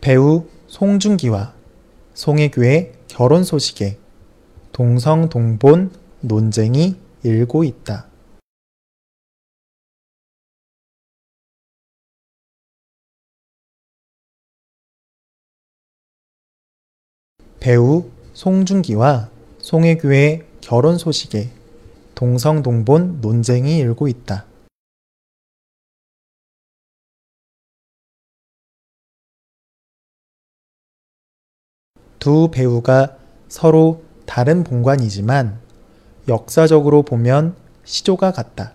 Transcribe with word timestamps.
배우 0.00 0.46
송중기와 0.68 1.54
송혜교의 2.14 2.92
결혼 3.06 3.44
소식에 3.44 3.98
동성동본 4.72 5.92
논쟁이 6.22 6.96
일고 7.22 7.64
있다. 7.64 8.06
배우 17.60 18.10
송중기와 18.32 19.28
송혜교의 19.58 20.46
결혼 20.62 20.96
소식에 20.96 21.50
동성동본 22.14 23.20
논쟁이 23.20 23.76
일고 23.76 24.08
있다. 24.08 24.49
두 32.20 32.50
배우가 32.50 33.16
서로 33.48 34.02
다른 34.26 34.62
본관이지만 34.62 35.58
역사적으로 36.28 37.02
보면 37.02 37.56
시조가 37.84 38.32
같다. 38.32 38.74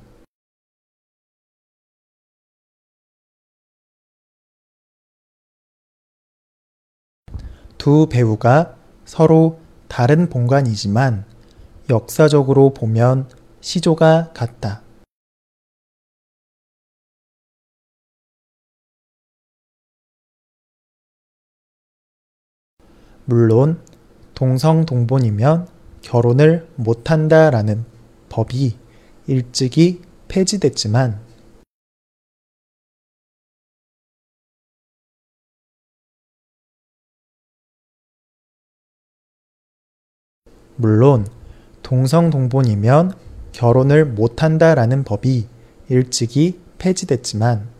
두 7.77 8.07
배우가 8.09 8.75
서로 9.05 9.59
다른 9.87 10.27
본관이지만 10.27 11.25
역사적으로 11.91 12.73
보면 12.73 13.29
시조가 13.61 14.31
같다. 14.33 14.84
물론 23.25 23.81
동성동본이면 24.35 25.67
결혼을 26.01 26.67
못한다라는 26.75 27.85
법이 28.29 28.77
일찍이 29.25 30.01
폐지됐지만 30.27 31.19
물론 40.75 41.25
동성동본이면 41.81 43.13
결혼을 43.53 44.05
못한다라는 44.05 45.03
법이 45.03 45.47
일찍이 45.89 46.59
폐지됐지만 46.77 47.74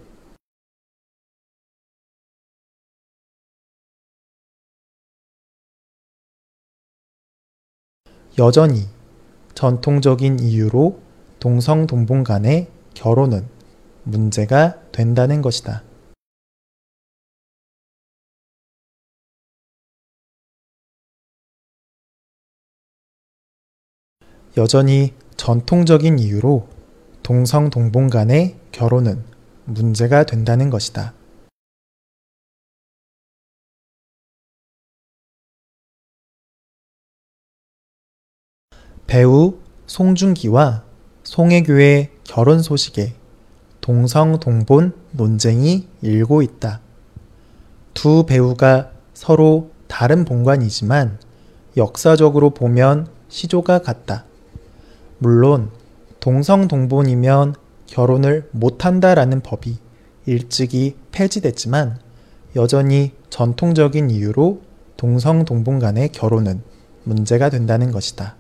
여전히 8.38 8.90
전통적인 9.54 10.40
이유로 10.40 11.00
동성 11.40 11.88
동본 11.88 12.26
간의 12.26 12.68
결혼은 12.94 13.48
문제가 14.04 14.78
된다는 14.92 15.42
것이다. 15.42 15.84
여전히 24.58 25.14
전통적인 25.38 26.20
이유로 26.20 26.68
동성 27.24 27.70
동본 27.70 28.10
간의 28.10 28.58
결혼은 28.74 29.24
문제가 29.64 30.26
된다는 30.26 30.70
것이다. 30.70 31.14
배우 39.08 39.56
송중기와 39.86 40.84
송혜교의 41.24 42.10
결혼 42.24 42.62
소식에 42.62 43.14
동성동본 43.82 44.94
논쟁이 45.12 45.88
일고 46.02 46.42
있다. 46.42 46.82
두 47.94 48.26
배우가 48.26 48.92
서로 49.14 49.70
다른 49.88 50.26
본관이지만 50.26 51.20
역사적으로 51.78 52.50
보면 52.50 53.08
시조가 53.30 53.80
같다. 53.80 54.26
물론 55.20 55.70
동성동본이면 56.20 57.56
결혼을 57.86 58.50
못한다라는 58.52 59.42
법이 59.42 59.78
일찍이 60.26 60.96
폐지됐지만 61.12 62.00
여전히 62.56 63.12
전통적인 63.30 64.10
이유로 64.10 64.62
동성동본 64.98 65.80
간의 65.80 66.10
결혼은 66.12 66.64
문제가 67.04 67.50
된다는 67.50 67.92
것이다. 67.92 68.36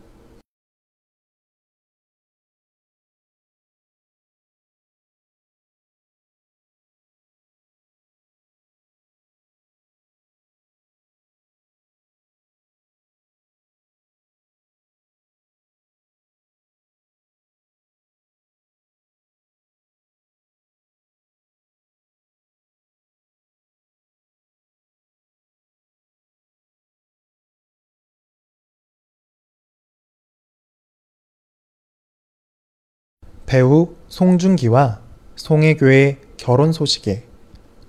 배우 33.46 33.96
송중기와 34.08 35.02
송혜교의 35.36 36.18
결혼 36.38 36.72
소식에 36.72 37.26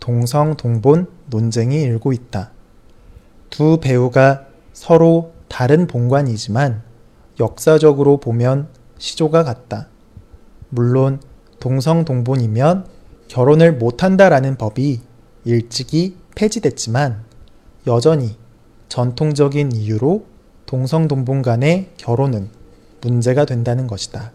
동성 0.01 0.57
동본 0.57 1.09
논쟁이 1.27 1.81
일고 1.83 2.13
있다. 2.13 2.53
두 3.51 3.79
배우가 3.81 4.47
서로 4.73 5.33
다른 5.49 5.87
본관이지만 5.87 6.83
역사적으로 7.41 8.19
보면 8.19 8.69
시조가 8.99 9.45
같다. 9.45 9.89
물론 10.69 11.21
동성 11.59 12.05
동본이면 12.05 12.87
결혼을 13.29 13.73
못한다라는 13.73 14.57
법이 14.57 15.01
일찍이 15.45 16.17
폐지됐지만 16.35 17.25
여전히 17.87 18.37
전통적인 18.89 19.73
이유로 19.73 20.27
동성 20.67 21.09
동본 21.09 21.43
간의 21.43 21.91
결혼은 21.97 22.51
문제가 23.01 23.45
된다는 23.45 23.87
것이다. 23.87 24.33